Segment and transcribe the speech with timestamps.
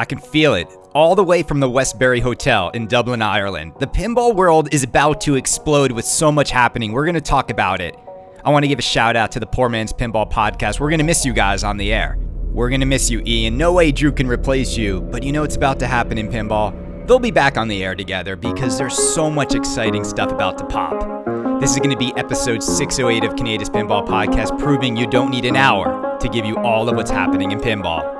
[0.00, 3.74] I can feel it all the way from the Westbury Hotel in Dublin, Ireland.
[3.80, 6.92] The pinball world is about to explode with so much happening.
[6.92, 7.94] We're going to talk about it.
[8.42, 10.80] I want to give a shout out to the Poor Man's Pinball Podcast.
[10.80, 12.16] We're going to miss you guys on the air.
[12.18, 13.58] We're going to miss you, Ian.
[13.58, 17.06] No way Drew can replace you, but you know what's about to happen in pinball?
[17.06, 20.64] They'll be back on the air together because there's so much exciting stuff about to
[20.64, 21.60] pop.
[21.60, 25.44] This is going to be episode 608 of Kaneda's Pinball Podcast, proving you don't need
[25.44, 28.19] an hour to give you all of what's happening in pinball.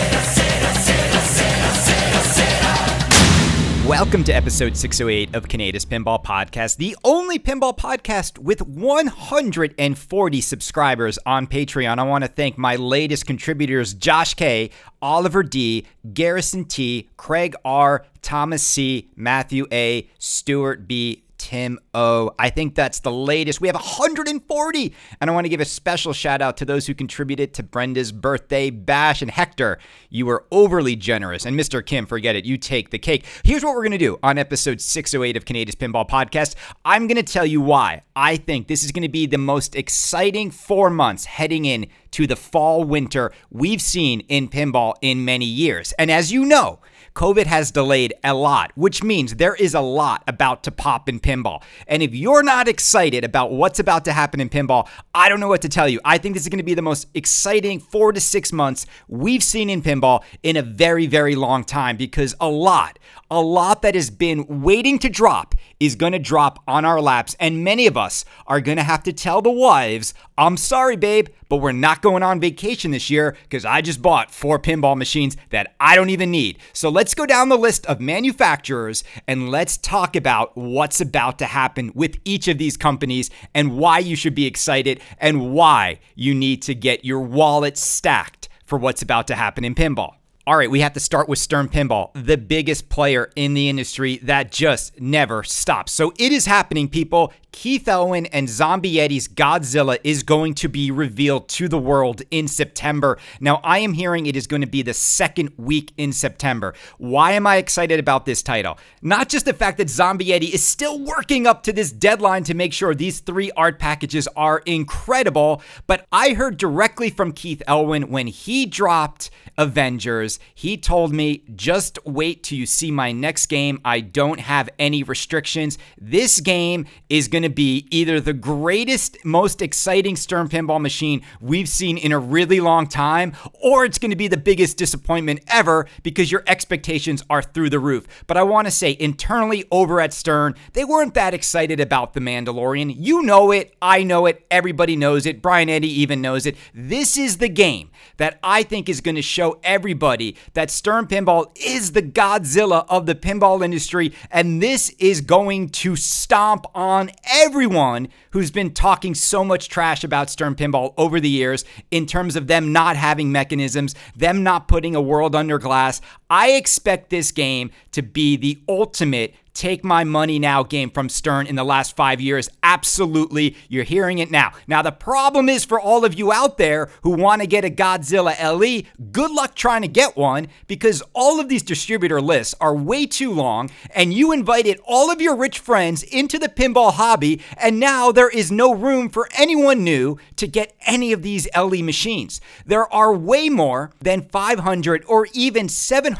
[3.91, 11.19] Welcome to episode 608 of Kaneda's Pinball Podcast, the only pinball podcast with 140 subscribers
[11.25, 11.99] on Patreon.
[11.99, 14.69] I want to thank my latest contributors Josh K,
[15.01, 22.29] Oliver D, Garrison T, Craig R, Thomas C, Matthew A, Stuart B, Tim O.
[22.37, 23.61] I think that's the latest.
[23.61, 24.93] We have 140.
[25.19, 28.11] And I want to give a special shout out to those who contributed to Brenda's
[28.11, 29.23] birthday bash.
[29.23, 29.79] And Hector,
[30.11, 31.43] you were overly generous.
[31.47, 31.83] And Mr.
[31.83, 32.45] Kim, forget it.
[32.45, 33.25] You take the cake.
[33.43, 36.53] Here's what we're going to do on episode 608 of Kaneda's Pinball Podcast.
[36.85, 39.75] I'm going to tell you why I think this is going to be the most
[39.75, 45.45] exciting four months heading in to the fall winter we've seen in pinball in many
[45.45, 45.91] years.
[45.93, 46.79] And as you know,
[47.15, 51.19] COVID has delayed a lot, which means there is a lot about to pop in
[51.19, 51.61] pinball.
[51.87, 55.49] And if you're not excited about what's about to happen in pinball, I don't know
[55.49, 55.99] what to tell you.
[56.05, 59.43] I think this is going to be the most exciting four to six months we've
[59.43, 62.97] seen in pinball in a very, very long time because a lot,
[63.29, 67.35] a lot that has been waiting to drop is going to drop on our laps.
[67.39, 71.29] And many of us are going to have to tell the wives, I'm sorry, babe,
[71.49, 75.35] but we're not going on vacation this year because I just bought four pinball machines
[75.49, 76.59] that I don't even need.
[76.71, 81.45] So let's go down the list of manufacturers and let's talk about what's about to
[81.45, 86.35] happen with each of these companies and why you should be excited and why you
[86.35, 90.20] need to get your wallet stacked for what's about to happen in pinball.
[90.47, 94.17] All right, we have to start with Stern Pinball, the biggest player in the industry
[94.23, 95.91] that just never stops.
[95.91, 97.31] So it is happening, people.
[97.51, 102.47] Keith Elwin and Zombie Yeti's Godzilla is going to be revealed to the world in
[102.47, 103.17] September.
[103.39, 106.73] Now, I am hearing it is going to be the second week in September.
[106.97, 108.77] Why am I excited about this title?
[109.01, 112.53] Not just the fact that Zombie Yeti is still working up to this deadline to
[112.53, 118.09] make sure these three art packages are incredible, but I heard directly from Keith Elwin
[118.09, 120.39] when he dropped Avengers.
[120.55, 123.79] He told me, just wait till you see my next game.
[123.83, 125.77] I don't have any restrictions.
[125.99, 131.69] This game is going to be either the greatest, most exciting Stern pinball machine we've
[131.69, 135.87] seen in a really long time, or it's going to be the biggest disappointment ever
[136.03, 138.07] because your expectations are through the roof.
[138.27, 142.19] But I want to say, internally over at Stern, they weren't that excited about The
[142.19, 142.95] Mandalorian.
[142.97, 143.75] You know it.
[143.81, 144.45] I know it.
[144.51, 145.41] Everybody knows it.
[145.41, 146.55] Brian Eddy even knows it.
[146.73, 151.51] This is the game that I think is going to show everybody that Stern Pinball
[151.55, 158.09] is the Godzilla of the pinball industry, and this is going to stomp on everyone
[158.31, 162.47] who's been talking so much trash about Stern Pinball over the years in terms of
[162.47, 166.01] them not having mechanisms, them not putting a world under glass.
[166.31, 171.47] I expect this game to be the ultimate take my money now game from Stern
[171.47, 172.49] in the last five years.
[172.63, 173.55] Absolutely.
[173.67, 174.53] You're hearing it now.
[174.67, 177.69] Now, the problem is for all of you out there who want to get a
[177.69, 182.75] Godzilla LE, good luck trying to get one because all of these distributor lists are
[182.75, 187.41] way too long and you invited all of your rich friends into the pinball hobby
[187.57, 191.83] and now there is no room for anyone new to get any of these LE
[191.83, 192.39] machines.
[192.65, 195.67] There are way more than 500 or even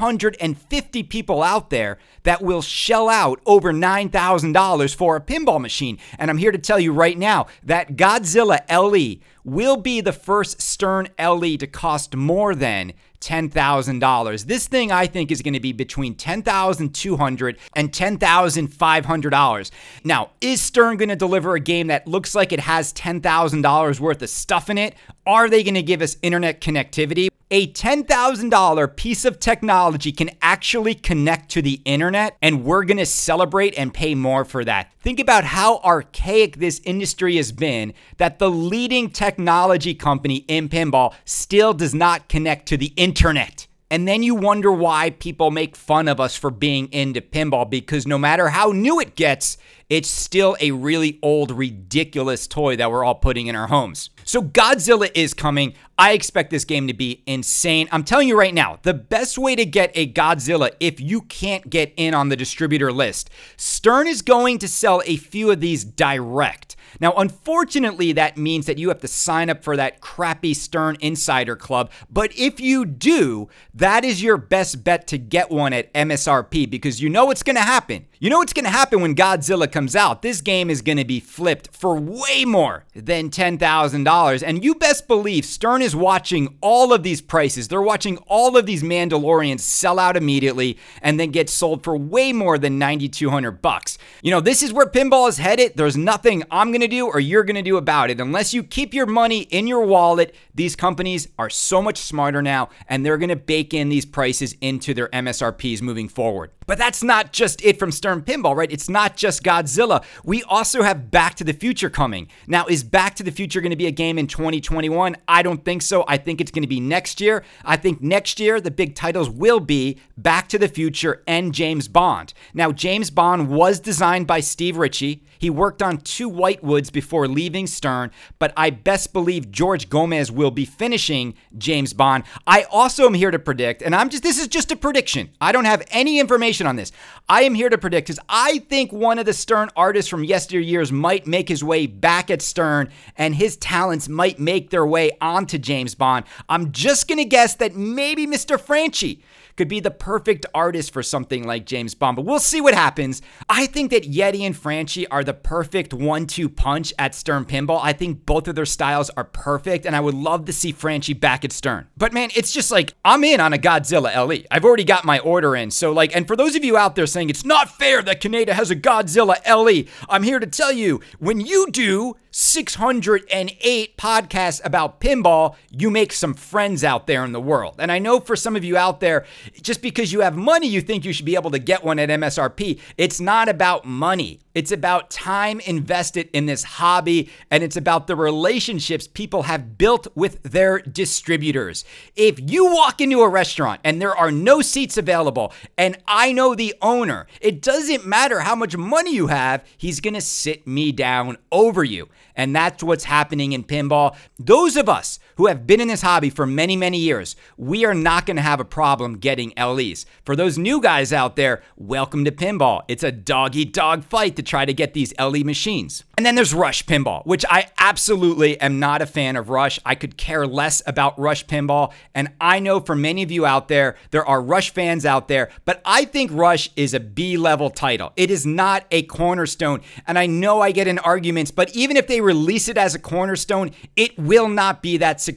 [0.01, 5.99] 750 people out there that will shell out over $9,000 for a pinball machine.
[6.17, 10.59] And I'm here to tell you right now that Godzilla LE will be the first
[10.59, 14.45] Stern LE to cost more than $10,000.
[14.45, 19.71] This thing I think is going to be between $10,200 and $10,500.
[20.03, 24.21] Now, is Stern going to deliver a game that looks like it has $10,000 worth
[24.23, 24.95] of stuff in it?
[25.27, 27.29] Are they going to give us internet connectivity?
[27.53, 33.77] A $10,000 piece of technology can actually connect to the internet, and we're gonna celebrate
[33.77, 34.89] and pay more for that.
[35.01, 41.13] Think about how archaic this industry has been that the leading technology company in pinball
[41.25, 43.67] still does not connect to the internet.
[43.89, 48.07] And then you wonder why people make fun of us for being into pinball because
[48.07, 49.57] no matter how new it gets,
[49.89, 54.09] it's still a really old, ridiculous toy that we're all putting in our homes.
[54.23, 55.73] So Godzilla is coming.
[55.97, 57.87] I expect this game to be insane.
[57.91, 61.69] I'm telling you right now, the best way to get a Godzilla if you can't
[61.69, 65.83] get in on the distributor list, Stern is going to sell a few of these
[65.83, 66.75] direct.
[66.99, 71.55] Now, unfortunately, that means that you have to sign up for that crappy Stern Insider
[71.55, 71.91] Club.
[72.09, 77.01] But if you do, that is your best bet to get one at MSRP because
[77.01, 78.07] you know what's going to happen.
[78.19, 80.21] You know what's going to happen when Godzilla comes out.
[80.21, 84.20] This game is going to be flipped for way more than $10,000.
[84.21, 87.67] And you best believe Stern is watching all of these prices.
[87.67, 92.31] They're watching all of these Mandalorians sell out immediately and then get sold for way
[92.31, 93.97] more than 9200 bucks.
[94.21, 95.73] You know, this is where pinball is headed.
[95.75, 98.21] There's nothing I'm going to do or you're going to do about it.
[98.21, 102.69] Unless you keep your money in your wallet, these companies are so much smarter now
[102.87, 106.51] and they're going to bake in these prices into their MSRPs moving forward.
[106.71, 108.71] But that's not just it from Stern Pinball, right?
[108.71, 110.05] It's not just Godzilla.
[110.23, 112.29] We also have Back to the Future coming.
[112.47, 115.17] Now, is Back to the Future going to be a game in 2021?
[115.27, 116.05] I don't think so.
[116.07, 117.43] I think it's going to be next year.
[117.65, 121.89] I think next year the big titles will be Back to the Future and James
[121.89, 122.33] Bond.
[122.53, 125.23] Now, James Bond was designed by Steve Ritchie.
[125.41, 130.51] He worked on two Whitewoods before leaving Stern, but I best believe George Gomez will
[130.51, 132.23] be finishing James Bond.
[132.45, 135.31] I also am here to predict, and I'm just this is just a prediction.
[135.41, 136.91] I don't have any information on this.
[137.29, 140.91] I am here to predict because I think one of the Stern artists from yesteryears
[140.91, 145.57] might make his way back at Stern, and his talents might make their way onto
[145.57, 146.25] James Bond.
[146.49, 148.59] I'm just gonna guess that maybe Mr.
[148.59, 149.21] Franchi
[149.55, 153.21] could be the perfect artist for something like James Bond, but we'll see what happens.
[153.49, 157.79] I think that Yeti and Franchi are the perfect one two punch at Stern Pinball.
[157.81, 161.13] I think both of their styles are perfect, and I would love to see Franchi
[161.13, 161.87] back at Stern.
[161.97, 164.45] But man, it's just like, I'm in on a Godzilla LE.
[164.51, 165.71] I've already got my order in.
[165.71, 168.49] So, like, and for those of you out there saying it's not fair that Kaneda
[168.49, 175.01] has a Godzilla LE, I'm here to tell you when you do 608 podcasts about
[175.01, 177.75] pinball, you make some friends out there in the world.
[177.77, 179.25] And I know for some of you out there,
[179.61, 182.09] just because you have money, you think you should be able to get one at
[182.09, 182.79] MSRP.
[182.97, 184.39] It's not about money.
[184.53, 190.07] It's about time invested in this hobby, and it's about the relationships people have built
[190.15, 191.85] with their distributors.
[192.15, 196.53] If you walk into a restaurant and there are no seats available, and I know
[196.53, 201.37] the owner, it doesn't matter how much money you have, he's gonna sit me down
[201.51, 202.09] over you.
[202.35, 204.15] And that's what's happening in pinball.
[204.39, 207.95] Those of us who have been in this hobby for many, many years, we are
[207.95, 210.05] not going to have a problem getting LEs.
[210.23, 212.83] For those new guys out there, welcome to pinball.
[212.87, 216.03] It's a dog eat dog fight to try to get these LE machines.
[216.15, 219.79] And then there's Rush Pinball, which I absolutely am not a fan of Rush.
[219.83, 221.91] I could care less about Rush Pinball.
[222.13, 225.49] And I know for many of you out there, there are Rush fans out there,
[225.65, 228.13] but I think Rush is a B level title.
[228.15, 229.81] It is not a cornerstone.
[230.05, 232.99] And I know I get in arguments, but even if they release it as a
[232.99, 235.30] cornerstone, it will not be that successful.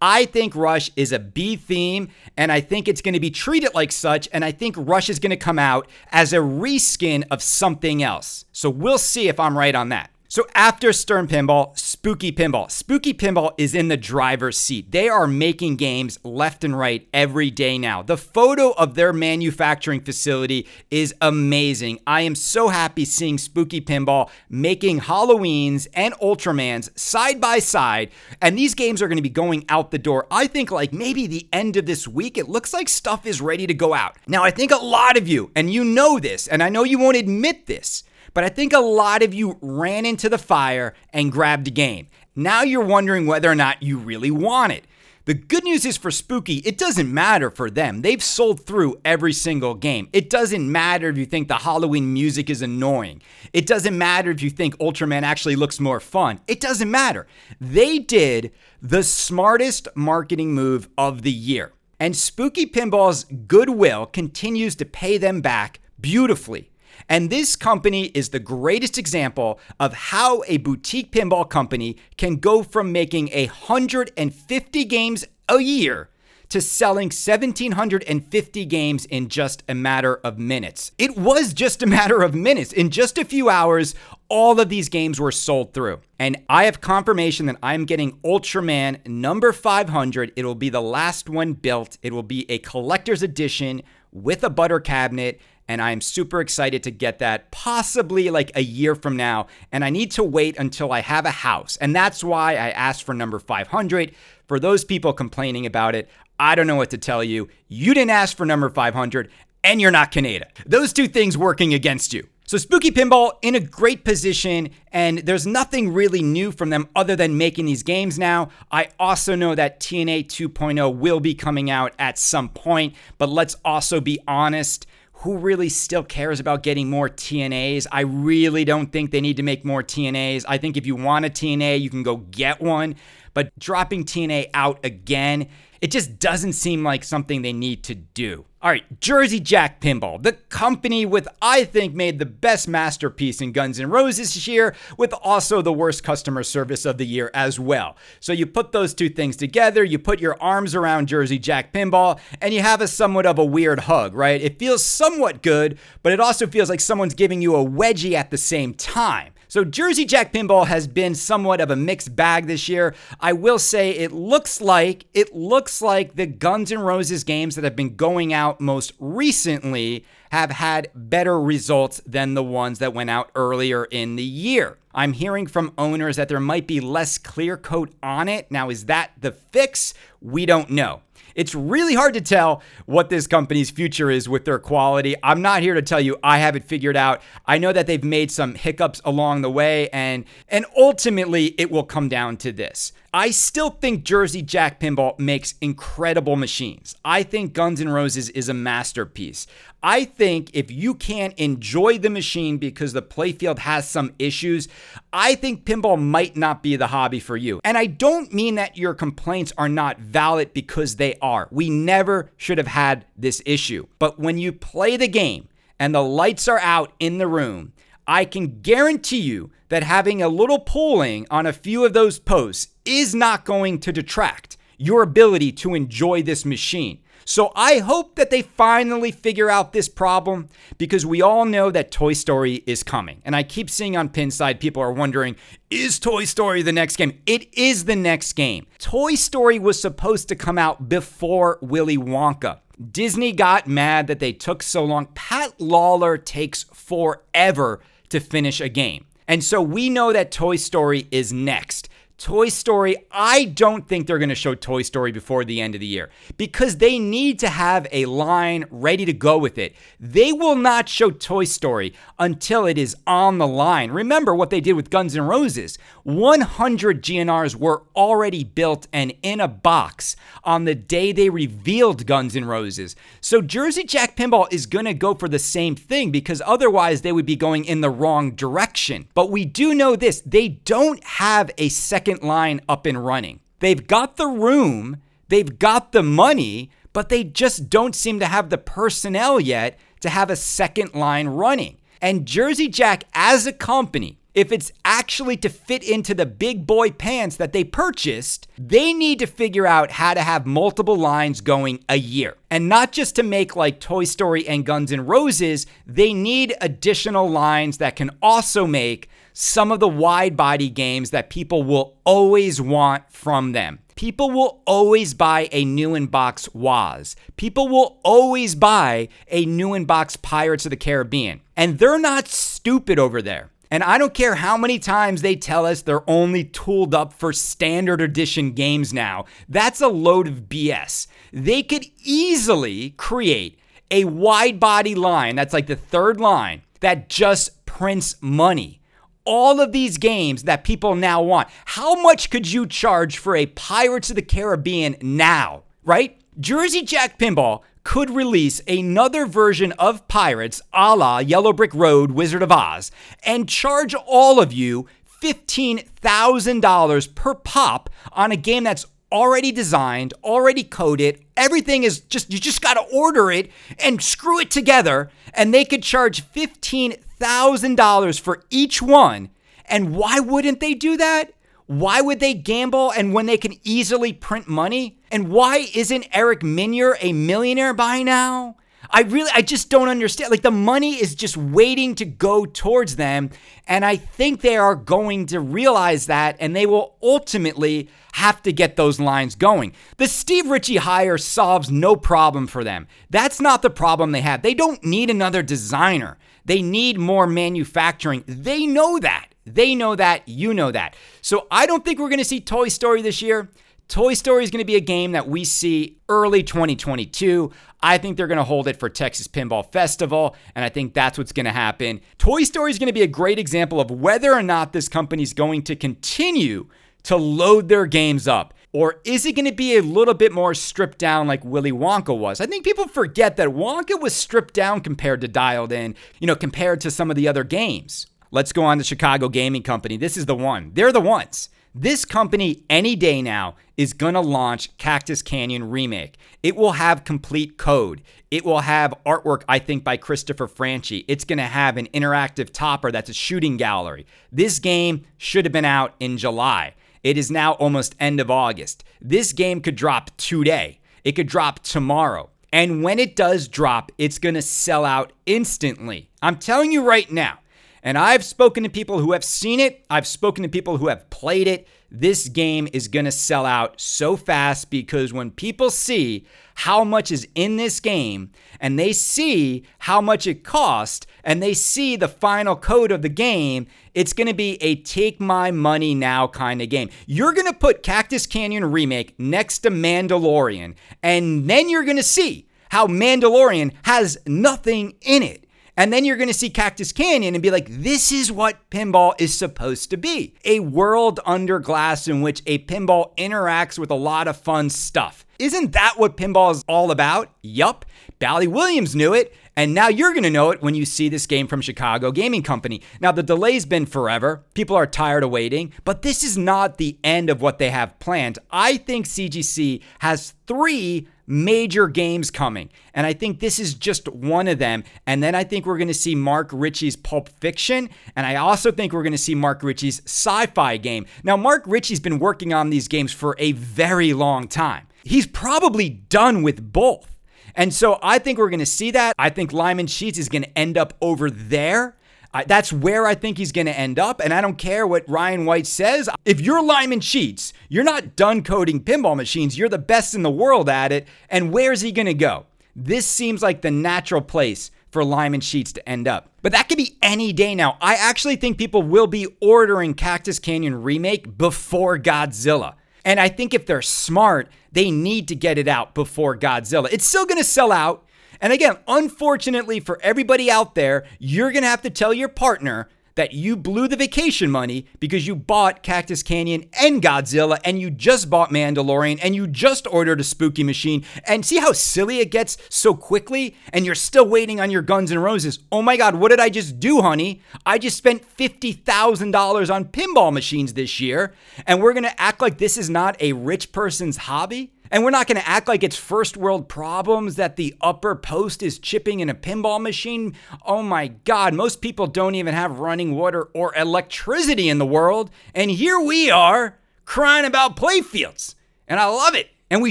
[0.00, 3.74] I think Rush is a B theme, and I think it's going to be treated
[3.74, 4.28] like such.
[4.32, 8.44] And I think Rush is going to come out as a reskin of something else.
[8.52, 10.10] So we'll see if I'm right on that.
[10.26, 12.70] So after Stern Pinball, Spooky Pinball.
[12.70, 14.90] Spooky Pinball is in the driver's seat.
[14.90, 18.02] They are making games left and right every day now.
[18.02, 22.00] The photo of their manufacturing facility is amazing.
[22.06, 28.10] I am so happy seeing Spooky Pinball making Halloweens and Ultramans side by side.
[28.40, 31.26] And these games are going to be going out the door, I think, like maybe
[31.26, 32.38] the end of this week.
[32.38, 34.16] It looks like stuff is ready to go out.
[34.26, 36.98] Now, I think a lot of you, and you know this, and I know you
[36.98, 38.04] won't admit this,
[38.34, 42.08] but I think a lot of you ran into the fire and grabbed a game.
[42.36, 44.84] Now you're wondering whether or not you really want it.
[45.26, 48.02] The good news is for Spooky, it doesn't matter for them.
[48.02, 50.10] They've sold through every single game.
[50.12, 53.22] It doesn't matter if you think the Halloween music is annoying.
[53.54, 56.40] It doesn't matter if you think Ultraman actually looks more fun.
[56.46, 57.26] It doesn't matter.
[57.58, 61.72] They did the smartest marketing move of the year.
[61.98, 66.70] And Spooky Pinball's goodwill continues to pay them back beautifully.
[67.08, 72.62] And this company is the greatest example of how a boutique pinball company can go
[72.62, 76.10] from making 150 games a year
[76.54, 80.92] to selling 1,750 games in just a matter of minutes.
[80.98, 82.72] It was just a matter of minutes.
[82.72, 83.94] In just a few hours,
[84.28, 86.00] all of these games were sold through.
[86.18, 90.32] And I have confirmation that I'm getting Ultraman number 500.
[90.36, 93.82] It will be the last one built, it will be a collector's edition
[94.12, 98.94] with a butter cabinet and I'm super excited to get that possibly like a year
[98.94, 99.46] from now.
[99.72, 101.76] And I need to wait until I have a house.
[101.76, 104.14] And that's why I asked for number 500.
[104.46, 107.48] For those people complaining about it, I don't know what to tell you.
[107.68, 109.30] You didn't ask for number 500
[109.62, 110.48] and you're not Kaneda.
[110.66, 112.28] Those two things working against you.
[112.46, 117.16] So, Spooky Pinball in a great position, and there's nothing really new from them other
[117.16, 118.50] than making these games now.
[118.70, 123.56] I also know that TNA 2.0 will be coming out at some point, but let's
[123.64, 124.86] also be honest
[125.24, 127.86] who really still cares about getting more TNAs?
[127.90, 130.44] I really don't think they need to make more TNAs.
[130.46, 132.96] I think if you want a TNA, you can go get one.
[133.32, 135.48] But dropping TNA out again,
[135.84, 138.46] it just doesn't seem like something they need to do.
[138.62, 143.52] All right, Jersey Jack Pinball, the company with, I think, made the best masterpiece in
[143.52, 147.60] Guns N' Roses this year, with also the worst customer service of the year as
[147.60, 147.98] well.
[148.20, 152.18] So you put those two things together, you put your arms around Jersey Jack Pinball,
[152.40, 154.40] and you have a somewhat of a weird hug, right?
[154.40, 158.30] It feels somewhat good, but it also feels like someone's giving you a wedgie at
[158.30, 159.33] the same time.
[159.54, 162.92] So Jersey Jack Pinball has been somewhat of a mixed bag this year.
[163.20, 167.62] I will say it looks like it looks like the Guns N' Roses games that
[167.62, 173.10] have been going out most recently have had better results than the ones that went
[173.10, 174.78] out earlier in the year.
[174.92, 178.50] I'm hearing from owners that there might be less clear coat on it.
[178.50, 179.94] Now, is that the fix?
[180.20, 181.02] We don't know.
[181.34, 185.14] It's really hard to tell what this company's future is with their quality.
[185.22, 187.22] I'm not here to tell you I have it figured out.
[187.46, 191.84] I know that they've made some hiccups along the way and and ultimately it will
[191.84, 192.92] come down to this.
[193.14, 196.96] I still think Jersey Jack Pinball makes incredible machines.
[197.04, 199.46] I think Guns N' Roses is a masterpiece.
[199.84, 204.66] I think if you can't enjoy the machine because the playfield has some issues,
[205.12, 207.60] I think pinball might not be the hobby for you.
[207.62, 211.46] And I don't mean that your complaints are not valid because they are.
[211.52, 213.86] We never should have had this issue.
[214.00, 215.46] But when you play the game
[215.78, 217.74] and the lights are out in the room,
[218.08, 222.68] I can guarantee you that having a little pulling on a few of those posts
[222.84, 227.00] is not going to detract your ability to enjoy this machine.
[227.24, 231.90] So I hope that they finally figure out this problem because we all know that
[231.90, 233.20] Toy Story is coming.
[233.24, 235.34] And I keep seeing on Pinside people are wondering,
[235.72, 237.20] is Toy Story the next game?
[237.26, 238.68] It is the next game.
[238.78, 242.60] Toy Story was supposed to come out before Willy Wonka.
[242.92, 245.08] Disney got mad that they took so long.
[245.16, 249.06] Pat Lawlor takes forever to finish a game.
[249.26, 251.88] And so we know that Toy Story is next.
[252.16, 255.80] Toy Story, I don't think they're going to show Toy Story before the end of
[255.80, 259.74] the year because they need to have a line ready to go with it.
[259.98, 263.90] They will not show Toy Story until it is on the line.
[263.90, 269.40] Remember what they did with Guns N' Roses 100 GNRs were already built and in
[269.40, 272.94] a box on the day they revealed Guns N' Roses.
[273.20, 277.12] So Jersey Jack Pinball is going to go for the same thing because otherwise they
[277.12, 279.08] would be going in the wrong direction.
[279.14, 283.40] But we do know this they don't have a second second line up and running.
[283.60, 288.50] They've got the room, they've got the money, but they just don't seem to have
[288.50, 291.78] the personnel yet to have a second line running.
[292.02, 296.90] And Jersey Jack, as a company, if it's actually to fit into the big boy
[296.90, 301.82] pants that they purchased, they need to figure out how to have multiple lines going
[301.88, 302.36] a year.
[302.50, 307.30] And not just to make like Toy Story and Guns N' Roses, they need additional
[307.30, 312.60] lines that can also make some of the wide body games that people will always
[312.60, 313.80] want from them.
[313.96, 317.16] People will always buy a new in box Waz.
[317.36, 321.40] People will always buy a new in box Pirates of the Caribbean.
[321.56, 323.50] And they're not stupid over there.
[323.70, 327.32] And I don't care how many times they tell us they're only tooled up for
[327.32, 329.24] standard edition games now.
[329.48, 331.08] That's a load of BS.
[331.32, 333.58] They could easily create
[333.90, 338.80] a wide body line, that's like the third line, that just prints money
[339.24, 341.48] all of these games that people now want.
[341.64, 346.20] How much could you charge for a Pirates of the Caribbean now, right?
[346.38, 352.42] Jersey Jack Pinball could release another version of Pirates a la Yellow Brick Road Wizard
[352.42, 352.90] of Oz
[353.22, 354.86] and charge all of you
[355.22, 361.24] $15,000 per pop on a game that's already designed, already coded.
[361.36, 365.10] Everything is just, you just got to order it and screw it together.
[365.32, 369.30] And they could charge $15,000 for each one.
[369.66, 371.32] And why wouldn't they do that?
[371.66, 374.98] Why would they gamble and when they can easily print money?
[375.10, 378.56] And why isn't Eric Meunier a millionaire by now?
[378.90, 380.30] I really, I just don't understand.
[380.30, 383.30] Like the money is just waiting to go towards them.
[383.66, 388.52] And I think they are going to realize that and they will ultimately have to
[388.52, 389.74] get those lines going.
[389.96, 392.86] The Steve Ritchie hire solves no problem for them.
[393.10, 394.42] That's not the problem they have.
[394.42, 398.22] They don't need another designer, they need more manufacturing.
[398.26, 399.28] They know that.
[399.46, 400.26] They know that.
[400.28, 400.96] You know that.
[401.20, 403.50] So I don't think we're going to see Toy Story this year.
[403.88, 407.52] Toy Story is going to be a game that we see early 2022.
[407.82, 411.18] I think they're going to hold it for Texas Pinball Festival, and I think that's
[411.18, 412.00] what's going to happen.
[412.16, 415.22] Toy Story is going to be a great example of whether or not this company
[415.22, 416.68] is going to continue
[417.04, 418.54] to load their games up.
[418.72, 422.16] Or is it going to be a little bit more stripped down like Willy Wonka
[422.16, 422.40] was?
[422.40, 426.34] I think people forget that Wonka was stripped down compared to Dialed In, you know,
[426.34, 428.06] compared to some of the other games.
[428.32, 429.96] Let's go on to Chicago Gaming Company.
[429.96, 430.72] This is the one.
[430.74, 431.50] They're the ones.
[431.76, 436.16] This company, any day now, is going to launch Cactus Canyon Remake.
[436.40, 438.00] It will have complete code.
[438.30, 441.04] It will have artwork, I think, by Christopher Franchi.
[441.08, 444.06] It's going to have an interactive topper that's a shooting gallery.
[444.30, 446.74] This game should have been out in July.
[447.02, 448.84] It is now almost end of August.
[449.00, 452.30] This game could drop today, it could drop tomorrow.
[452.52, 456.08] And when it does drop, it's going to sell out instantly.
[456.22, 457.40] I'm telling you right now.
[457.84, 461.10] And I've spoken to people who have seen it, I've spoken to people who have
[461.10, 461.68] played it.
[461.90, 467.12] This game is going to sell out so fast because when people see how much
[467.12, 472.08] is in this game and they see how much it cost and they see the
[472.08, 476.62] final code of the game, it's going to be a take my money now kind
[476.62, 476.88] of game.
[477.06, 482.02] You're going to put Cactus Canyon Remake next to Mandalorian, and then you're going to
[482.02, 485.43] see how Mandalorian has nothing in it.
[485.76, 489.14] And then you're going to see Cactus Canyon and be like, this is what pinball
[489.18, 493.96] is supposed to be a world under glass in which a pinball interacts with a
[493.96, 495.26] lot of fun stuff.
[495.38, 497.28] Isn't that what pinball is all about?
[497.42, 497.84] Yup.
[498.20, 499.34] Bally Williams knew it.
[499.56, 502.42] And now you're going to know it when you see this game from Chicago Gaming
[502.42, 502.82] Company.
[503.00, 504.44] Now, the delay's been forever.
[504.54, 507.98] People are tired of waiting, but this is not the end of what they have
[508.00, 508.38] planned.
[508.50, 512.70] I think CGC has three major games coming.
[512.92, 514.84] And I think this is just one of them.
[515.06, 517.88] And then I think we're going to see Mark Ritchie's Pulp Fiction.
[518.16, 521.06] And I also think we're going to see Mark Ritchie's sci fi game.
[521.22, 524.86] Now, Mark Ritchie's been working on these games for a very long time.
[525.04, 527.10] He's probably done with both.
[527.54, 529.14] And so I think we're going to see that.
[529.18, 531.96] I think Lyman Sheets is going to end up over there.
[532.34, 534.20] I, that's where I think he's going to end up.
[534.20, 536.10] And I don't care what Ryan White says.
[536.24, 539.56] If you're Lyman Sheets, you're not done coding pinball machines.
[539.56, 541.06] You're the best in the world at it.
[541.30, 542.46] And where's he going to go?
[542.74, 546.30] This seems like the natural place for Lyman Sheets to end up.
[546.42, 547.78] But that could be any day now.
[547.80, 552.74] I actually think people will be ordering Cactus Canyon Remake before Godzilla.
[553.04, 556.88] And I think if they're smart, they need to get it out before Godzilla.
[556.90, 558.03] It's still going to sell out.
[558.44, 562.90] And again, unfortunately for everybody out there, you're going to have to tell your partner
[563.14, 567.88] that you blew the vacation money because you bought Cactus Canyon and Godzilla and you
[567.90, 571.06] just bought Mandalorian and you just ordered a spooky machine.
[571.26, 573.56] And see how silly it gets so quickly?
[573.72, 575.60] And you're still waiting on your Guns N' Roses.
[575.72, 577.40] Oh my God, what did I just do, honey?
[577.64, 581.32] I just spent $50,000 on pinball machines this year.
[581.66, 584.73] And we're gonna act like this is not a rich person's hobby?
[584.94, 588.62] And we're not going to act like it's first world problems that the upper post
[588.62, 590.36] is chipping in a pinball machine.
[590.64, 595.32] Oh my God, most people don't even have running water or electricity in the world.
[595.52, 598.54] And here we are crying about playfields.
[598.86, 599.50] And I love it.
[599.68, 599.90] And we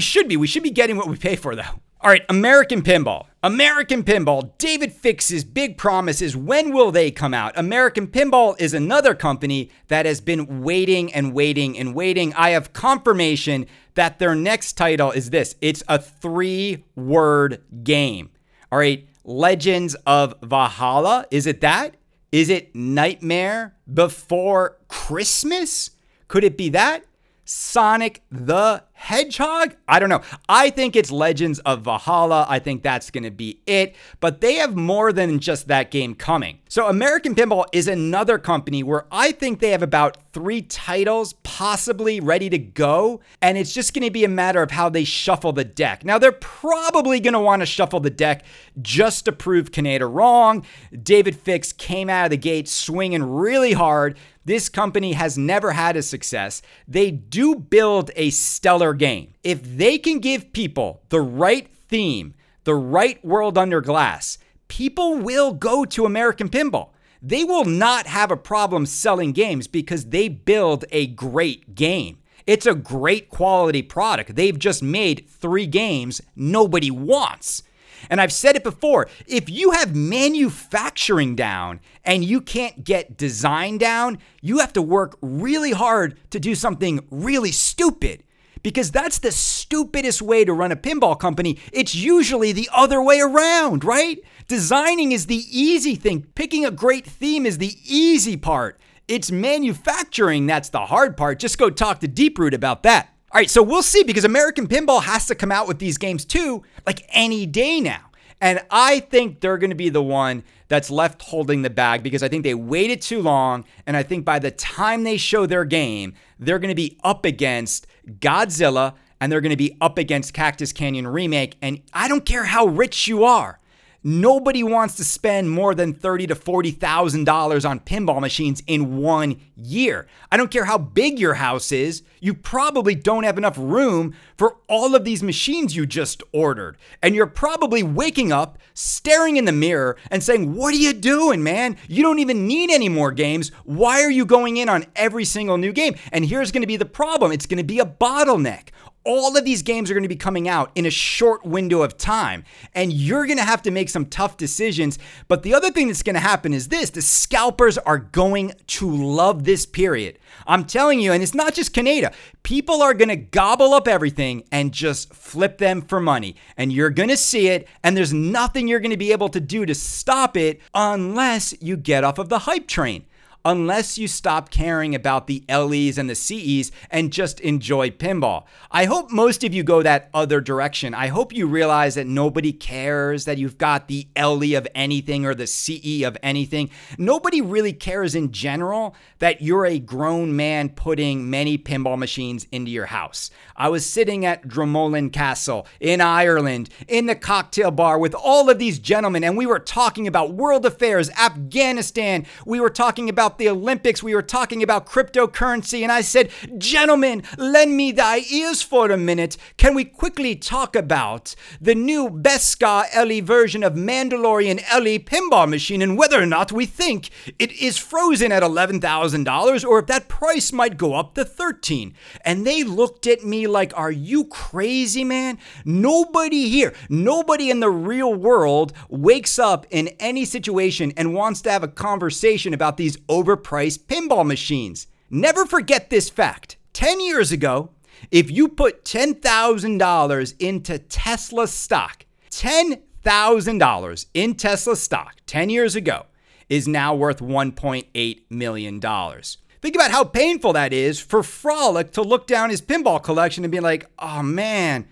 [0.00, 0.38] should be.
[0.38, 1.82] We should be getting what we pay for, though.
[2.04, 3.28] All right, American Pinball.
[3.42, 6.36] American Pinball, David Fix's big promises.
[6.36, 7.56] When will they come out?
[7.56, 12.34] American Pinball is another company that has been waiting and waiting and waiting.
[12.34, 13.64] I have confirmation
[13.94, 18.28] that their next title is this it's a three word game.
[18.70, 21.24] All right, Legends of Valhalla.
[21.30, 21.96] Is it that?
[22.30, 25.92] Is it Nightmare Before Christmas?
[26.28, 27.06] Could it be that?
[27.46, 29.76] Sonic the Hedgehog?
[29.86, 30.22] I don't know.
[30.48, 32.46] I think it's Legends of Valhalla.
[32.48, 33.96] I think that's going to be it.
[34.18, 36.60] But they have more than just that game coming.
[36.70, 42.18] So, American Pinball is another company where I think they have about three titles possibly
[42.18, 43.20] ready to go.
[43.42, 46.02] And it's just going to be a matter of how they shuffle the deck.
[46.02, 48.46] Now, they're probably going to want to shuffle the deck
[48.80, 50.64] just to prove Kaneda wrong.
[51.02, 54.16] David Fix came out of the gate swinging really hard.
[54.46, 56.60] This company has never had a success.
[56.86, 59.34] They do build a stellar game.
[59.42, 65.52] If they can give people the right theme, the right world under glass, people will
[65.52, 66.90] go to American Pinball.
[67.20, 72.18] They will not have a problem selling games because they build a great game.
[72.46, 74.36] It's a great quality product.
[74.36, 77.62] They've just made three games nobody wants.
[78.10, 83.78] And I've said it before if you have manufacturing down and you can't get design
[83.78, 88.22] down, you have to work really hard to do something really stupid.
[88.64, 91.60] Because that's the stupidest way to run a pinball company.
[91.72, 94.18] It's usually the other way around, right?
[94.48, 96.26] Designing is the easy thing.
[96.34, 98.80] Picking a great theme is the easy part.
[99.06, 101.38] It's manufacturing that's the hard part.
[101.38, 103.10] Just go talk to Deeproot about that.
[103.30, 106.24] All right, so we'll see because American Pinball has to come out with these games
[106.24, 108.10] too, like any day now.
[108.44, 112.22] And I think they're going to be the one that's left holding the bag because
[112.22, 113.64] I think they waited too long.
[113.86, 117.24] And I think by the time they show their game, they're going to be up
[117.24, 117.86] against
[118.18, 121.56] Godzilla and they're going to be up against Cactus Canyon Remake.
[121.62, 123.60] And I don't care how rich you are.
[124.06, 128.98] Nobody wants to spend more than thirty to forty thousand dollars on pinball machines in
[128.98, 130.06] one year.
[130.30, 132.02] I don't care how big your house is.
[132.20, 137.14] You probably don't have enough room for all of these machines you just ordered, and
[137.14, 141.78] you're probably waking up, staring in the mirror, and saying, "What are you doing, man?
[141.88, 143.52] You don't even need any more games.
[143.64, 146.84] Why are you going in on every single new game?" And here's to be the
[146.84, 148.68] problem: it's to be a bottleneck
[149.04, 151.98] all of these games are going to be coming out in a short window of
[151.98, 154.98] time and you're going to have to make some tough decisions.
[155.28, 158.90] But the other thing that's going to happen is this the scalpers are going to
[158.90, 160.18] love this period.
[160.46, 162.14] I'm telling you and it's not just Kaneda.
[162.42, 166.90] People are going to gobble up everything and just flip them for money and you're
[166.90, 169.74] going to see it and there's nothing you're going to be able to do to
[169.74, 173.04] stop it unless you get off of the hype train
[173.44, 178.44] unless you stop caring about the LEs and the CEs and just enjoy pinball.
[178.70, 180.94] I hope most of you go that other direction.
[180.94, 185.34] I hope you realize that nobody cares that you've got the LE of anything or
[185.34, 186.70] the CE of anything.
[186.96, 192.70] Nobody really cares in general that you're a grown man putting many pinball machines into
[192.70, 193.30] your house.
[193.56, 198.58] I was sitting at Dromoland Castle in Ireland in the cocktail bar with all of
[198.58, 202.26] these gentlemen, and we were talking about world affairs, Afghanistan.
[202.46, 206.30] We were talking about about the Olympics, we were talking about cryptocurrency, and I said,
[206.56, 209.36] Gentlemen, lend me thy ears for a minute.
[209.56, 215.82] Can we quickly talk about the new Beskar LE version of Mandalorian LE pinball machine
[215.82, 220.52] and whether or not we think it is frozen at $11,000 or if that price
[220.52, 221.92] might go up to 13?
[222.20, 225.38] And they looked at me like, Are you crazy, man?
[225.64, 231.50] Nobody here, nobody in the real world wakes up in any situation and wants to
[231.50, 234.86] have a conversation about these overpriced pinball machines.
[235.10, 236.56] Never forget this fact.
[236.72, 237.70] 10 years ago,
[238.10, 246.06] if you put $10,000 into Tesla stock, $10,000 in Tesla stock 10 years ago
[246.48, 248.80] is now worth $1.8 million.
[248.80, 253.52] Think about how painful that is for Frolic to look down his pinball collection and
[253.52, 254.86] be like, oh man,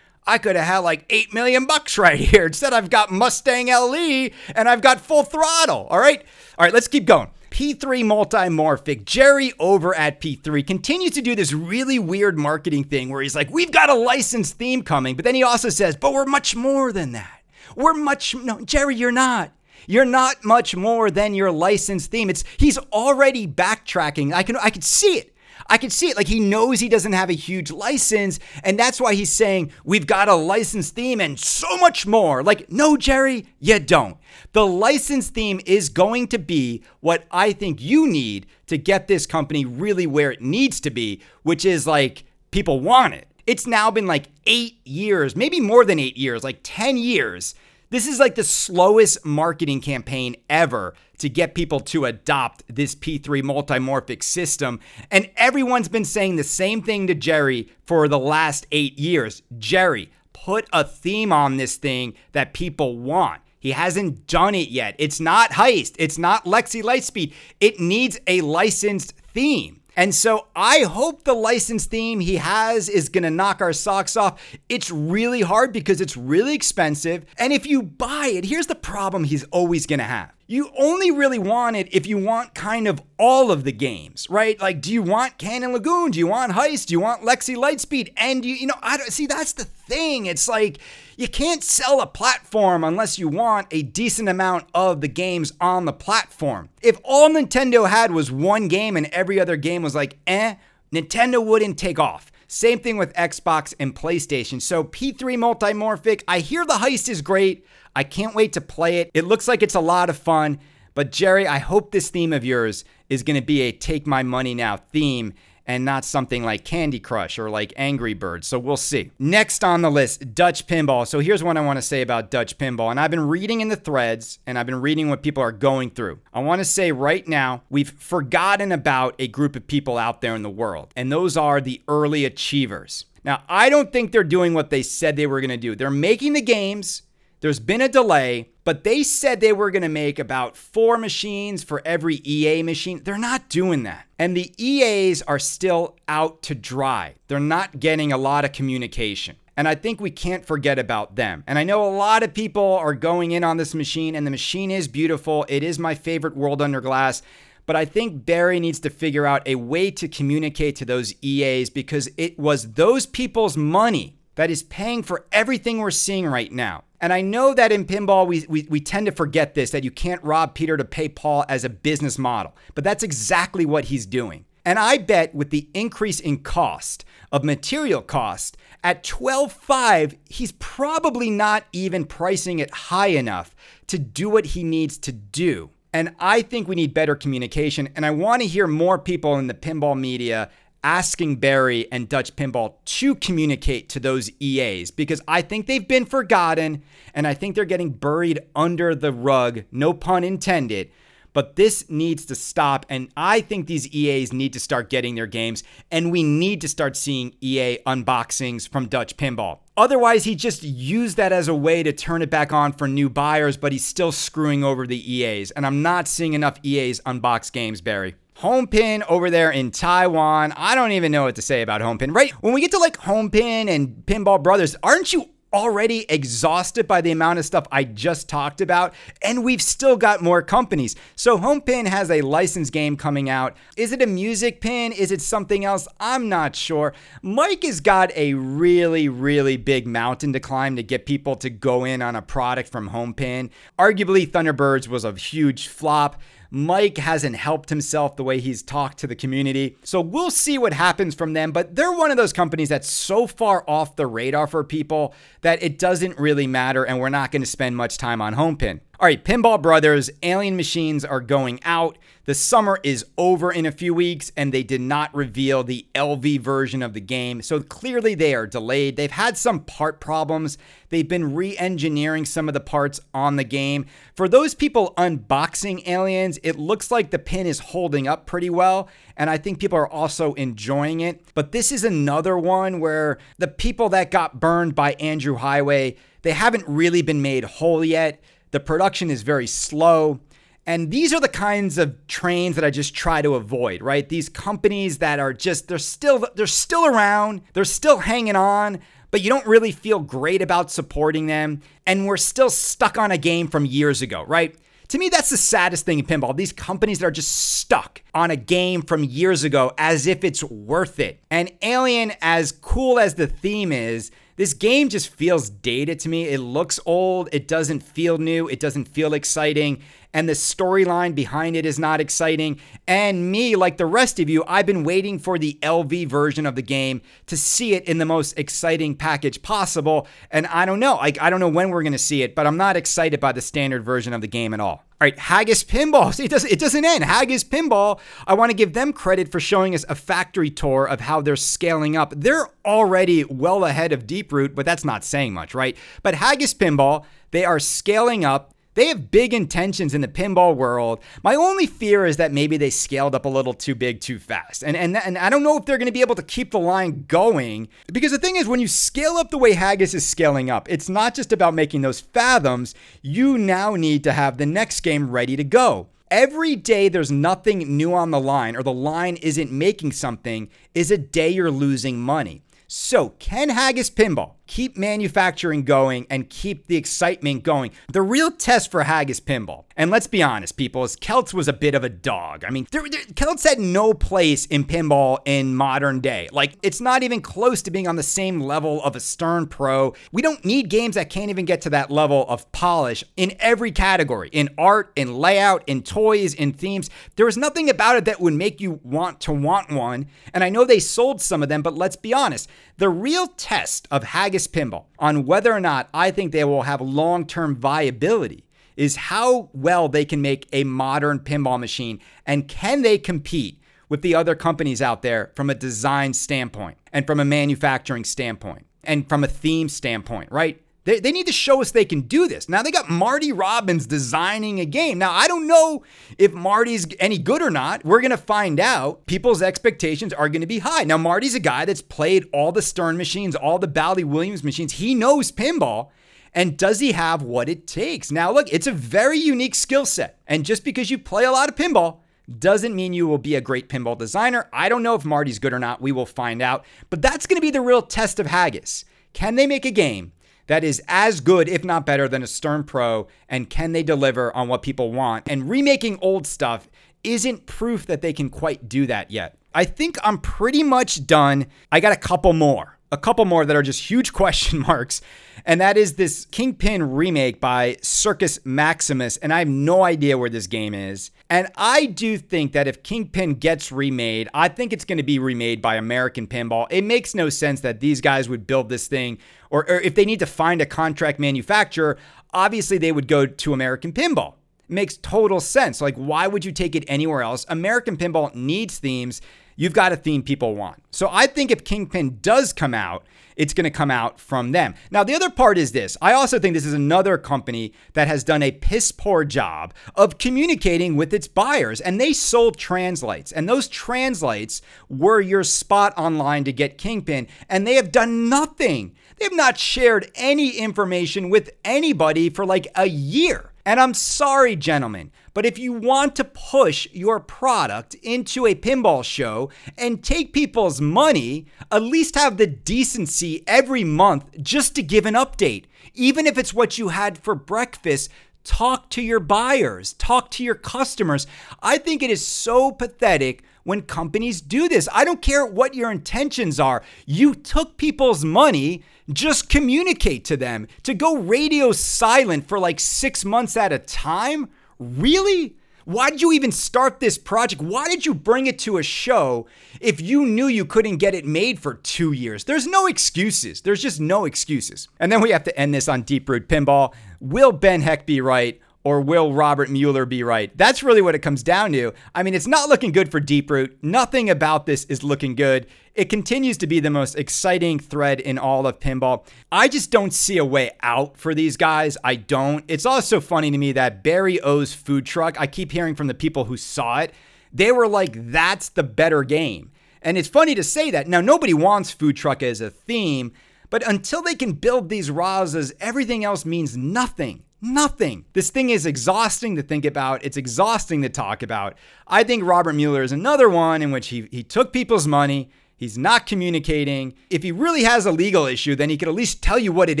[0.26, 2.46] I could have had like 8 million bucks right here.
[2.46, 5.86] Instead, I've got Mustang LE and I've got full throttle.
[5.90, 6.24] All right.
[6.58, 7.30] All right, let's keep going.
[7.52, 13.20] P3 Multimorphic, Jerry over at P3 continues to do this really weird marketing thing where
[13.20, 16.24] he's like, we've got a licensed theme coming, but then he also says, but we're
[16.24, 17.42] much more than that.
[17.76, 19.52] We're much, no, Jerry, you're not.
[19.86, 22.30] You're not much more than your licensed theme.
[22.30, 24.32] It's he's already backtracking.
[24.32, 25.31] I can I can see it.
[25.66, 26.16] I can see it.
[26.16, 30.06] Like he knows he doesn't have a huge license, and that's why he's saying we've
[30.06, 32.42] got a license theme and so much more.
[32.42, 34.16] Like, no, Jerry, you don't.
[34.52, 39.26] The license theme is going to be what I think you need to get this
[39.26, 43.28] company really where it needs to be, which is like people want it.
[43.46, 47.54] It's now been like eight years, maybe more than eight years, like 10 years
[47.92, 53.42] this is like the slowest marketing campaign ever to get people to adopt this P3
[53.42, 54.80] multimorphic system.
[55.10, 59.42] And everyone's been saying the same thing to Jerry for the last eight years.
[59.58, 63.42] Jerry, put a theme on this thing that people want.
[63.60, 64.96] He hasn't done it yet.
[64.98, 65.94] It's not Heist.
[65.98, 67.34] It's not Lexi Lightspeed.
[67.60, 69.81] It needs a licensed theme.
[69.96, 74.16] And so I hope the license theme he has is going to knock our socks
[74.16, 74.42] off.
[74.68, 77.26] It's really hard because it's really expensive.
[77.38, 81.10] And if you buy it, here's the problem he's always going to have you only
[81.10, 84.60] really want it if you want kind of all of the games, right?
[84.60, 86.10] Like, do you want Cannon Lagoon?
[86.10, 86.88] Do you want Heist?
[86.88, 88.12] Do you want Lexi Lightspeed?
[88.18, 90.26] And you, you know, I don't see that's the thing.
[90.26, 90.78] It's like
[91.16, 95.84] you can't sell a platform unless you want a decent amount of the games on
[95.84, 96.68] the platform.
[96.82, 100.56] If all Nintendo had was one game and every other game was like, eh,
[100.92, 102.30] Nintendo wouldn't take off.
[102.48, 104.60] Same thing with Xbox and PlayStation.
[104.60, 107.66] So P3 Multimorphic, I hear the heist is great.
[107.96, 109.10] I can't wait to play it.
[109.14, 110.58] It looks like it's a lot of fun.
[110.94, 114.22] But Jerry, I hope this theme of yours is going to be a take my
[114.22, 115.32] money now theme
[115.66, 118.46] and not something like Candy Crush or like Angry Birds.
[118.46, 119.10] So we'll see.
[119.18, 121.06] Next on the list, Dutch Pinball.
[121.06, 122.90] So here's what I want to say about Dutch Pinball.
[122.90, 125.90] And I've been reading in the threads and I've been reading what people are going
[125.90, 126.20] through.
[126.32, 130.34] I want to say right now, we've forgotten about a group of people out there
[130.34, 133.04] in the world, and those are the early achievers.
[133.24, 135.76] Now, I don't think they're doing what they said they were going to do.
[135.76, 137.02] They're making the games
[137.42, 141.64] there's been a delay, but they said they were going to make about four machines
[141.64, 143.02] for every EA machine.
[143.02, 144.06] They're not doing that.
[144.18, 147.14] And the EAs are still out to dry.
[147.28, 149.36] They're not getting a lot of communication.
[149.56, 151.44] And I think we can't forget about them.
[151.46, 154.30] And I know a lot of people are going in on this machine, and the
[154.30, 155.44] machine is beautiful.
[155.48, 157.22] It is my favorite World Under Glass.
[157.66, 161.70] But I think Barry needs to figure out a way to communicate to those EAs
[161.70, 166.84] because it was those people's money that is paying for everything we're seeing right now.
[167.02, 169.90] And I know that in pinball, we, we, we, tend to forget this that you
[169.90, 174.06] can't rob Peter to pay Paul as a business model, but that's exactly what he's
[174.06, 174.44] doing.
[174.64, 181.28] And I bet with the increase in cost of material cost at 12.5, he's probably
[181.28, 183.56] not even pricing it high enough
[183.88, 185.70] to do what he needs to do.
[185.92, 187.88] And I think we need better communication.
[187.96, 190.50] And I want to hear more people in the pinball media
[190.84, 196.04] asking Barry and Dutch Pinball to communicate to those EAs because I think they've been
[196.04, 196.82] forgotten
[197.14, 200.90] and I think they're getting buried under the rug, no pun intended.
[201.32, 202.84] But this needs to stop.
[202.88, 205.64] And I think these EAs need to start getting their games.
[205.90, 209.60] And we need to start seeing EA unboxings from Dutch Pinball.
[209.76, 213.08] Otherwise, he just used that as a way to turn it back on for new
[213.08, 215.50] buyers, but he's still screwing over the EAs.
[215.52, 218.14] And I'm not seeing enough EAs unbox games, Barry.
[218.36, 220.52] Homepin over there in Taiwan.
[220.56, 222.14] I don't even know what to say about Homepin.
[222.14, 227.00] Right when we get to like Homepin and Pinball Brothers, aren't you already exhausted by
[227.00, 230.96] the amount of stuff I just talked about, and we've still got more companies.
[231.14, 233.56] So Homepin has a licensed game coming out.
[233.76, 234.92] Is it a music pin?
[234.92, 235.86] Is it something else?
[236.00, 236.94] I'm not sure.
[237.20, 241.84] Mike has got a really, really big mountain to climb to get people to go
[241.84, 243.50] in on a product from Homepin.
[243.78, 246.20] Arguably, Thunderbirds was a huge flop.
[246.54, 249.74] Mike hasn't helped himself the way he's talked to the community.
[249.84, 251.50] So we'll see what happens from them.
[251.50, 255.62] But they're one of those companies that's so far off the radar for people that
[255.62, 256.84] it doesn't really matter.
[256.84, 258.80] And we're not going to spend much time on Homepin.
[259.00, 261.96] All right, Pinball Brothers, Alien Machines are going out.
[262.24, 266.38] The summer is over in a few weeks, and they did not reveal the LV
[266.38, 267.42] version of the game.
[267.42, 268.94] So clearly they are delayed.
[268.94, 270.56] They've had some part problems.
[270.90, 273.86] They've been re engineering some of the parts on the game.
[274.14, 278.88] For those people unboxing Aliens, it looks like the pin is holding up pretty well,
[279.16, 281.24] and I think people are also enjoying it.
[281.34, 286.32] But this is another one where the people that got burned by Andrew Heighway, they
[286.32, 288.22] haven't really been made whole yet.
[288.52, 290.20] The production is very slow.
[290.66, 294.08] And these are the kinds of trains that I just try to avoid, right?
[294.08, 299.22] These companies that are just they're still they're still around, they're still hanging on, but
[299.22, 303.48] you don't really feel great about supporting them, and we're still stuck on a game
[303.48, 304.56] from years ago, right?
[304.88, 306.36] To me, that's the saddest thing in pinball.
[306.36, 310.44] These companies that are just stuck on a game from years ago as if it's
[310.44, 311.18] worth it.
[311.30, 316.28] And Alien, as cool as the theme is, this game just feels dated to me.
[316.28, 317.28] It looks old.
[317.32, 318.48] It doesn't feel new.
[318.48, 319.82] It doesn't feel exciting.
[320.14, 322.60] And the storyline behind it is not exciting.
[322.86, 326.54] And me, like the rest of you, I've been waiting for the LV version of
[326.54, 330.06] the game to see it in the most exciting package possible.
[330.30, 330.96] And I don't know.
[330.96, 333.40] Like, I don't know when we're to see it, but I'm not excited by the
[333.40, 334.84] standard version of the game at all.
[335.02, 336.14] All right, Haggis Pinball.
[336.14, 337.02] See, it doesn't, it doesn't end.
[337.02, 341.00] Haggis Pinball, I want to give them credit for showing us a factory tour of
[341.00, 342.14] how they're scaling up.
[342.16, 345.76] They're already well ahead of Deeproot, but that's not saying much, right?
[346.04, 348.54] But Haggis Pinball, they are scaling up.
[348.74, 351.00] They have big intentions in the pinball world.
[351.22, 354.64] My only fear is that maybe they scaled up a little too big too fast.
[354.64, 356.58] And and, and I don't know if they're going to be able to keep the
[356.58, 360.50] line going because the thing is when you scale up the way Haggis is scaling
[360.50, 362.74] up, it's not just about making those fathoms.
[363.02, 365.88] You now need to have the next game ready to go.
[366.10, 370.90] Every day there's nothing new on the line or the line isn't making something is
[370.90, 372.42] a day you're losing money.
[372.74, 377.70] So, can Haggis Pinball keep manufacturing going and keep the excitement going?
[377.92, 381.52] The real test for Haggis Pinball, and let's be honest, people, is Celts was a
[381.52, 382.44] bit of a dog.
[382.44, 386.28] I mean, there, there, Celts had no place in pinball in modern day.
[386.32, 389.94] Like, it's not even close to being on the same level of a Stern Pro.
[390.12, 393.72] We don't need games that can't even get to that level of polish in every
[393.72, 396.90] category in art, in layout, in toys, in themes.
[397.16, 400.06] There was nothing about it that would make you want to want one.
[400.34, 403.86] And I know they sold some of them, but let's be honest the real test
[403.90, 404.02] of
[404.32, 408.44] Pinball on whether or not I think they will have long term viability
[408.76, 414.00] is how well they can make a modern pinball machine and can they compete with
[414.00, 419.06] the other companies out there from a design standpoint and from a manufacturing standpoint and
[419.08, 420.61] from a theme standpoint, right?
[420.84, 422.48] They, they need to show us they can do this.
[422.48, 424.98] Now they got Marty Robbins designing a game.
[424.98, 425.84] Now I don't know
[426.18, 427.84] if Marty's any good or not.
[427.84, 429.06] We're gonna find out.
[429.06, 430.84] People's expectations are gonna be high.
[430.84, 434.74] Now Marty's a guy that's played all the Stern machines, all the Bally Williams machines.
[434.74, 435.90] He knows pinball.
[436.34, 438.10] And does he have what it takes?
[438.10, 440.18] Now, look, it's a very unique skill set.
[440.26, 441.98] And just because you play a lot of pinball
[442.38, 444.48] doesn't mean you will be a great pinball designer.
[444.50, 445.82] I don't know if Marty's good or not.
[445.82, 446.64] We will find out.
[446.88, 448.86] But that's going to be the real test of Haggis.
[449.12, 450.12] Can they make a game
[450.46, 453.08] that is as good, if not better, than a Stern Pro?
[453.28, 455.28] And can they deliver on what people want?
[455.28, 456.68] And remaking old stuff
[457.04, 459.36] isn't proof that they can quite do that yet.
[459.54, 461.46] I think I'm pretty much done.
[461.70, 465.00] I got a couple more a couple more that are just huge question marks,
[465.44, 470.30] and that is this Kingpin remake by Circus Maximus, and I have no idea where
[470.30, 471.10] this game is.
[471.32, 475.18] And I do think that if Kingpin gets remade, I think it's going to be
[475.18, 476.66] remade by American Pinball.
[476.68, 479.16] It makes no sense that these guys would build this thing,
[479.48, 481.96] or, or if they need to find a contract manufacturer,
[482.34, 484.34] obviously they would go to American Pinball
[484.68, 485.80] It makes total sense.
[485.80, 487.46] Like, why would you take it anywhere else?
[487.48, 489.22] American Pinball needs themes
[489.56, 490.82] you've got a theme people want.
[490.90, 493.04] So I think if Kingpin does come out,
[493.36, 494.74] it's going to come out from them.
[494.90, 498.24] Now, the other part is this I also think this is another company that has
[498.24, 503.48] done a piss poor job of communicating with its buyers, and they sold translites, and
[503.48, 508.94] those translites were your spot online to get Kingpin, and they have done nothing.
[509.16, 513.52] They have not shared any information with anybody for like a year.
[513.64, 519.04] And I'm sorry, gentlemen, but if you want to push your product into a pinball
[519.04, 525.06] show and take people's money, at least have the decency every month just to give
[525.06, 525.64] an update.
[525.94, 528.10] Even if it's what you had for breakfast,
[528.44, 531.26] talk to your buyers, talk to your customers.
[531.62, 534.88] I think it is so pathetic when companies do this.
[534.92, 536.82] I don't care what your intentions are.
[537.06, 540.66] You took people's money just communicate to them.
[540.84, 544.48] To go radio silent for like six months at a time?
[544.78, 545.56] Really?
[545.84, 547.60] Why did you even start this project?
[547.60, 549.46] Why did you bring it to a show
[549.80, 552.44] if you knew you couldn't get it made for two years?
[552.44, 553.62] There's no excuses.
[553.62, 554.88] There's just no excuses.
[555.00, 556.94] And then we have to end this on Deeproot Pinball.
[557.20, 558.60] Will Ben Heck be right?
[558.84, 560.56] Or will Robert Mueller be right?
[560.56, 561.92] That's really what it comes down to.
[562.14, 563.76] I mean, it's not looking good for Deeproot.
[563.82, 565.66] Nothing about this is looking good.
[565.94, 569.26] It continues to be the most exciting thread in all of pinball.
[569.52, 571.96] I just don't see a way out for these guys.
[572.02, 572.64] I don't.
[572.66, 576.14] It's also funny to me that Barry O's food truck, I keep hearing from the
[576.14, 577.12] people who saw it,
[577.52, 579.70] they were like, that's the better game.
[580.00, 581.06] And it's funny to say that.
[581.06, 583.32] Now, nobody wants food truck as a theme,
[583.70, 587.44] but until they can build these Razas, everything else means nothing.
[587.64, 588.24] Nothing.
[588.32, 590.24] This thing is exhausting to think about.
[590.24, 591.76] It's exhausting to talk about.
[592.08, 595.48] I think Robert Mueller is another one in which he, he took people's money.
[595.76, 597.14] He's not communicating.
[597.30, 599.88] If he really has a legal issue, then he could at least tell you what
[599.88, 600.00] it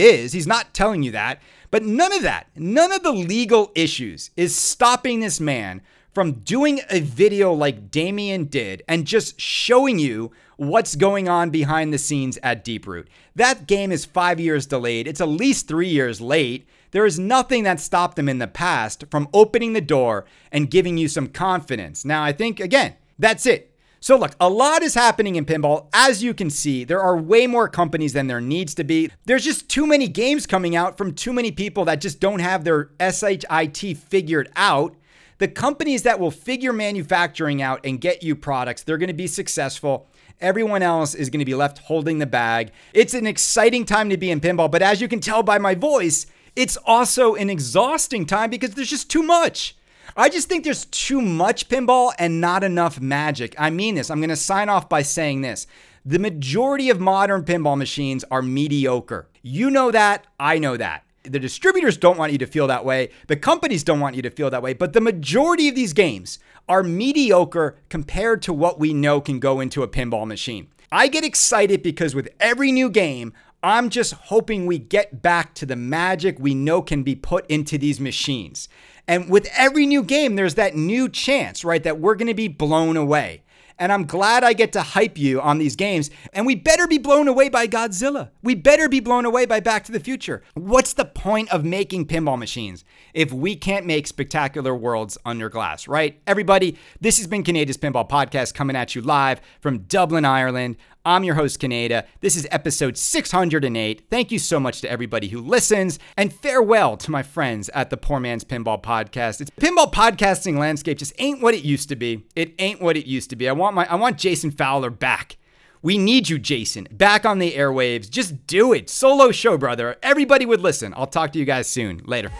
[0.00, 0.32] is.
[0.32, 1.40] He's not telling you that.
[1.70, 6.80] But none of that, none of the legal issues is stopping this man from doing
[6.90, 12.38] a video like Damien did and just showing you what's going on behind the scenes
[12.42, 13.06] at Deeproot.
[13.34, 15.06] That game is five years delayed.
[15.06, 16.68] It's at least three years late.
[16.92, 20.98] There is nothing that stopped them in the past from opening the door and giving
[20.98, 22.04] you some confidence.
[22.04, 23.74] Now, I think, again, that's it.
[23.98, 25.88] So, look, a lot is happening in pinball.
[25.92, 29.10] As you can see, there are way more companies than there needs to be.
[29.24, 32.64] There's just too many games coming out from too many people that just don't have
[32.64, 34.96] their SHIT figured out.
[35.38, 40.08] The companies that will figure manufacturing out and get you products, they're to be successful.
[40.40, 42.72] Everyone else is to be left holding the bag.
[42.92, 45.76] It's an exciting time to be in pinball, but as you can tell by my
[45.76, 46.26] voice,
[46.56, 49.76] it's also an exhausting time because there's just too much.
[50.16, 53.54] I just think there's too much pinball and not enough magic.
[53.58, 54.10] I mean this.
[54.10, 55.66] I'm going to sign off by saying this.
[56.04, 59.28] The majority of modern pinball machines are mediocre.
[59.42, 60.26] You know that.
[60.38, 61.04] I know that.
[61.22, 63.10] The distributors don't want you to feel that way.
[63.28, 64.74] The companies don't want you to feel that way.
[64.74, 69.60] But the majority of these games are mediocre compared to what we know can go
[69.60, 70.68] into a pinball machine.
[70.90, 75.66] I get excited because with every new game, I'm just hoping we get back to
[75.66, 78.68] the magic we know can be put into these machines.
[79.06, 82.48] And with every new game, there's that new chance, right, that we're going to be
[82.48, 83.42] blown away.
[83.78, 86.10] And I'm glad I get to hype you on these games.
[86.32, 88.30] And we better be blown away by Godzilla.
[88.42, 90.42] We better be blown away by Back to the Future.
[90.54, 92.84] What's the point of making pinball machines
[93.14, 96.20] if we can't make spectacular worlds under glass, right?
[96.26, 100.76] Everybody, this has been Kaneda's Pinball Podcast coming at you live from Dublin, Ireland.
[101.04, 102.04] I'm your host, Kaneda.
[102.20, 104.08] This is episode 608.
[104.08, 107.96] Thank you so much to everybody who listens, and farewell to my friends at the
[107.96, 109.40] Poor Man's Pinball Podcast.
[109.40, 112.24] It's pinball podcasting landscape just ain't what it used to be.
[112.36, 113.41] It ain't what it used to be.
[113.48, 115.36] I want my I want Jason Fowler back.
[115.82, 118.08] We need you, Jason, back on the airwaves.
[118.08, 118.88] Just do it.
[118.88, 119.96] Solo show, brother.
[120.02, 120.94] Everybody would listen.
[120.96, 122.02] I'll talk to you guys soon.
[122.04, 122.30] Later.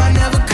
[0.00, 0.47] I